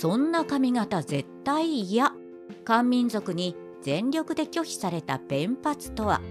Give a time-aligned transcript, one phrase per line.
[0.00, 2.14] そんな髪型絶対嫌。
[2.64, 6.22] 漢民族に全力で拒否された弁髪とは。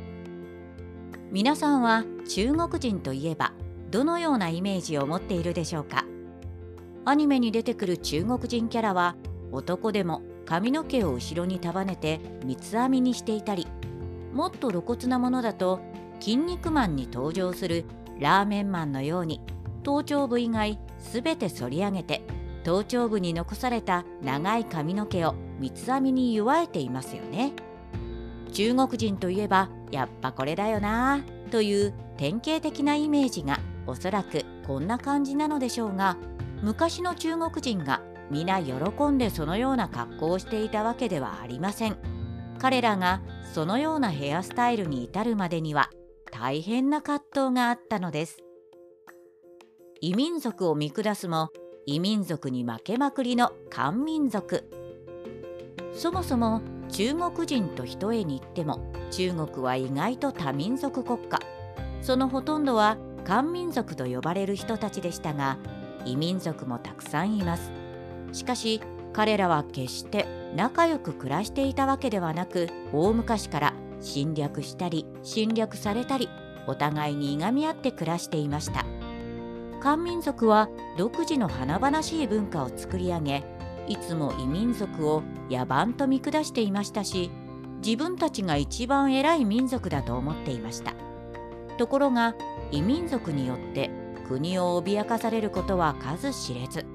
[1.30, 3.54] 皆さんは中国人といえば
[3.92, 6.04] どのようなイメージを持っているでしょうか？
[7.06, 9.16] アニメに出てくる中国人キャラは
[9.52, 13.68] 男でも髪の毛を後ろに束ねて三つ編みにしていたり
[14.34, 15.80] もっと露骨なものだと
[16.20, 17.86] 「筋肉マン」に登場する
[18.20, 19.42] ラーメンマンのように
[19.84, 22.24] 頭頂部以外すべて反り上げて
[22.64, 27.54] 頭頂部に残された長い髪の毛を三つ編みに結わえていますよね。
[28.52, 36.18] 中国人といえばやっぱこれだよなという典型的なイメージがおそらくこんな感じなのでしょうが
[36.62, 38.74] 昔の中国人が皆喜
[39.08, 41.98] んでそのような格好をしていたわけではありません。
[42.60, 43.22] 彼らが
[43.54, 45.90] そのようなヘアスタイルに至るまでには
[46.32, 48.38] 大変な葛藤があったのです。
[50.02, 51.50] 異民族を見下すも
[51.92, 54.64] 異民族に負けまくりの漢民族。
[55.92, 61.40] そもそも中国人と一重に言っても中国は意外と多民族国家。
[62.04, 65.58] そのほとんどは漢民族と呼ばれる人たちでしたが
[66.06, 67.72] 異民族もたくさんいます。
[68.34, 76.30] しかし彼らは決して仲良く暮らしていたわけではなく大昔から侵略したり侵略されたり
[76.68, 78.86] お互いにいがみ合って暮らしていました。
[79.80, 83.44] 漢民族は独自の華々しい文化を作り上げ
[83.88, 87.32] いつも異民族を野蛮と見下していましたし
[87.84, 90.94] 自分たちが一番偉い民族だと思っていました。
[91.78, 92.36] ところが
[92.72, 93.90] 異民族によって
[94.28, 96.86] 国を脅かされることは数知れず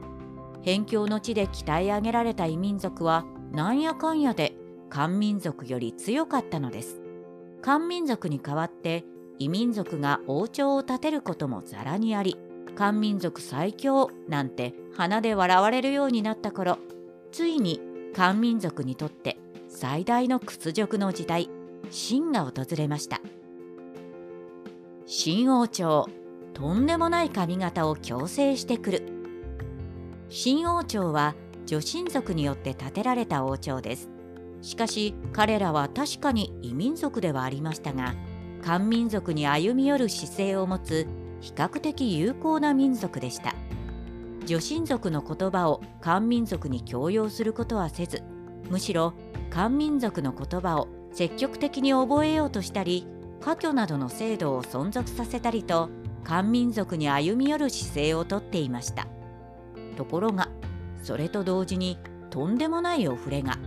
[0.58, 4.54] 辺境の地で鍛え上げられた異民族はなんやかんやで
[4.90, 7.00] 漢民族より強かったのです。
[7.62, 9.04] 漢民族に代わって
[9.38, 12.36] 異民族が王朝を立てることもざらにあり
[12.74, 16.78] 漢民族最強なんて鼻で笑われるようになった頃
[17.32, 17.80] ついに
[18.14, 21.50] 漢民族にとって最大の屈辱の時代
[21.90, 23.20] 秦が訪れました。
[25.06, 26.08] 秦王朝
[26.54, 29.02] とんでもない髪型を強制してくる。
[30.28, 31.34] 秦王朝は
[31.66, 34.08] 女神族によって建てられた王朝です。
[34.62, 38.14] しかし彼らは確かに異民族ではありましたが
[38.62, 41.06] 漢民族に歩み寄る姿勢を持つ
[41.44, 43.54] 比較的有効な民族でした。
[44.46, 48.22] 女神族の言葉を漢民族に強要することはせず
[48.70, 49.14] むしろ
[49.50, 53.06] 漢民族の言葉を積極的に覚えようとしたり
[53.40, 55.90] 科挙などの制度を存続させたりと
[56.24, 59.06] 漢民族に歩み寄る姿勢をとっていました。
[59.96, 60.48] ところが
[61.02, 61.98] それと同時に
[62.30, 63.58] とんでもないお触れが。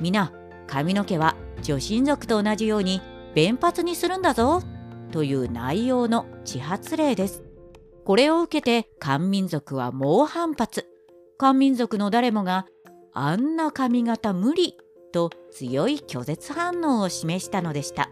[0.00, 0.32] 皆
[0.66, 3.00] 髪の毛は女神族と同じように
[3.32, 4.60] 弁髪にするんだぞ。
[5.14, 7.44] という内容の自発令です。
[8.04, 10.88] これを受けて漢民族は猛反発。
[11.38, 12.66] 漢民族の誰もが
[13.12, 14.76] あんな髪型無理
[15.12, 18.10] と強い拒絶反応を示したのでした。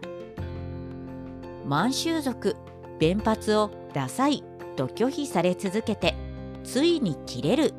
[1.67, 2.55] 満州族
[2.99, 4.41] 弁髪をダサい
[4.77, 6.15] と拒否され続けて
[6.63, 7.73] ついに切れる。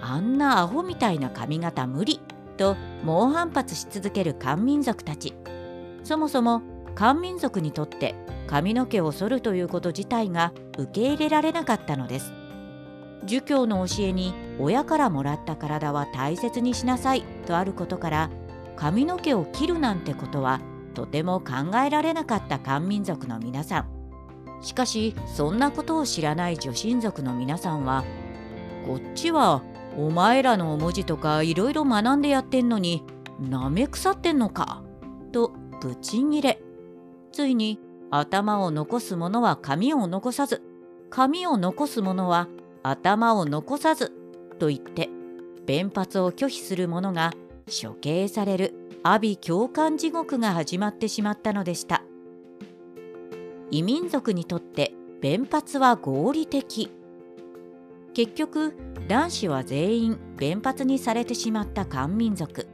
[0.00, 2.18] あんなアホみたいな髪型無理
[2.56, 2.74] と
[3.04, 5.34] 猛反発し続ける漢民族たち。
[6.02, 8.14] そもそも漢民族にとって
[8.46, 12.32] 髪の毛を剃るということ自体が受け入れられなかったのです。
[13.24, 18.30] 儒教の教えに親からもらった体は大切にしなさいとあることから
[18.76, 20.60] 髪の毛を切るなんてことは
[20.94, 24.02] とても考えられなかった漢民族の皆さん。
[24.60, 28.04] しかしそんなことを知らない女神族の皆さんは
[28.86, 29.62] こっちは
[29.98, 33.02] お前らの文字とかいろいろ学んでやってんのに
[33.40, 34.82] なめ腐ってんのか
[35.32, 36.60] とブチギレ
[37.32, 40.62] ついに頭を残す者は髪を残さず
[41.10, 42.48] 髪を残す者は
[42.82, 44.12] 頭を残さず
[44.58, 45.08] と言って
[45.66, 47.32] 弁髪を拒否する者が
[47.66, 52.02] 処刑される阿鼻共感地獄が始まってしまったのでした。
[53.70, 56.90] 異民族にとって弁髪は合理的。
[58.14, 58.74] 結局
[59.08, 62.68] 男子は全員弁髪にされてしまった漢民族。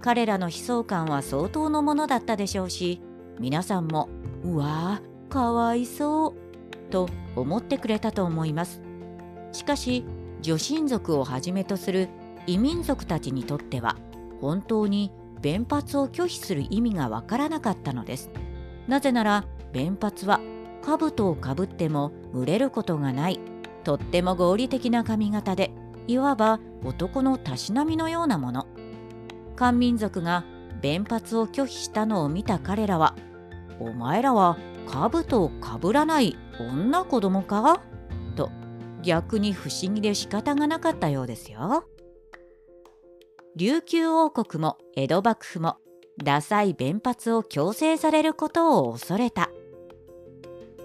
[0.00, 3.00] 彼らの悲壮感は相当のものだったでしょうし
[3.38, 4.08] 皆さんも
[4.44, 8.80] うわーかわいそうと思ってくれたと思います。
[9.52, 10.04] しかし
[10.42, 12.08] 女神族をはじめとする
[12.46, 13.96] 異民族たちにとっては
[14.40, 15.10] 本当に
[15.40, 18.30] 弁髪を拒否する意味がわからなかったのです。
[18.86, 20.40] なぜなら弁髪は
[20.82, 23.40] 兜をかぶっても蒸れることがない
[23.82, 25.72] とっても合理的な髪型で
[26.06, 28.66] いわば男のたしなみのようなもの。
[29.56, 30.44] 漢民族が
[30.84, 33.14] 弁髪を拒否したのを見た彼らは
[33.80, 37.80] 「お前らは兜をかぶらない女子供か?」
[38.36, 38.50] と
[39.02, 41.84] 逆に不思議で仕方がなかったようですよ。
[43.56, 45.78] 琉球王国も江戸幕府も
[46.22, 49.48] ダサい弁髪を強制されることを恐れた。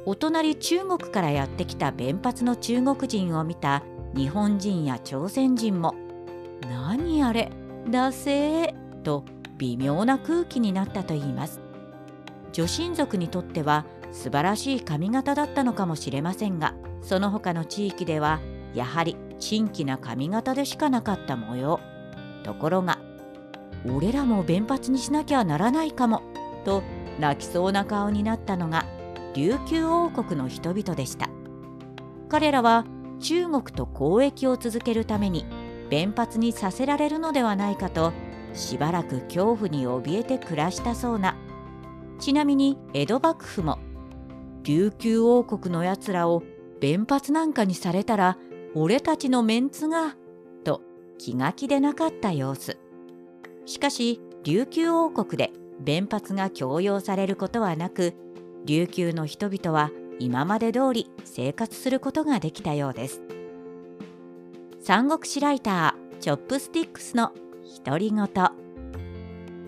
[0.05, 3.83] お隣中国からやってきた弁髪の中国人を見た
[4.15, 5.93] 日本人や朝鮮人も
[6.71, 7.51] 「何あれ？
[7.89, 8.73] ダセー」
[9.03, 9.25] と
[9.59, 11.69] 微妙な空気になったといいます。
[12.51, 18.39] 女神族にとっては素晴らしい髪型だったのかもしれませんがその他の地域では
[18.73, 21.79] やはり珍奇な髪型でしかなかった模様
[22.43, 22.99] ところが
[23.85, 26.23] 俺らも弁髪にしなきゃならないかも
[26.65, 26.83] と
[27.19, 28.85] 泣きそうな顔になったのが
[29.35, 31.29] 琉球王国の人々でした
[32.29, 32.85] 彼らは
[33.19, 35.45] 中国と交易を続けるために
[35.89, 38.11] 弁髪にさせられるのではないかと
[38.53, 41.35] しばらく恐怖に怯えて暮らしたそうな。
[42.19, 43.79] ちなみに江戸幕府も
[44.63, 46.43] 琉球王国のやつらを
[46.81, 48.37] 弁髪なんかにされたら
[48.75, 50.15] 俺たちのメンツが
[50.63, 50.81] と
[51.17, 52.77] 気が気でなかった様子。
[53.65, 58.13] しかし琉球王国で弁髪が強要されることはなく
[58.65, 63.21] 琉球の人々は今まで通り生活することができたようです。
[64.81, 67.31] 三国志ライターチョップスティックスの
[67.85, 68.27] 独り言。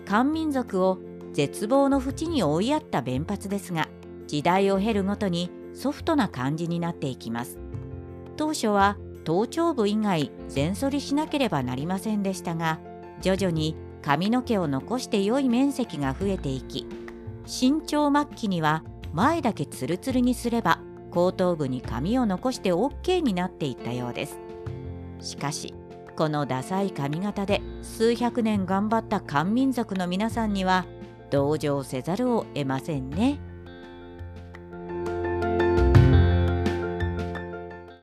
[0.04, 0.98] 漢民族を
[1.32, 3.88] 絶望の淵に追いやった弁髪ですが
[4.26, 7.58] 時代を経るごとにソフトな感じになっていきます。
[8.36, 12.80] 当初は頭頂部以外全剃りしなければなりませんでしたが
[13.20, 16.88] 徐々に髪の毛を残して良い面積が増えていき
[17.46, 18.82] 身長末期には
[19.12, 24.40] 前だけツルツルにすれば後頭部に髪を残して OK になっていったようです。
[25.20, 25.74] しかし
[26.16, 30.86] このダサい髪型で数百年頑張った漢民族の皆さんには
[31.30, 33.51] 同情せざるを得ませんね。